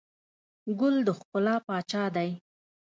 [0.79, 2.29] ګل د ښکلا پاچا دی.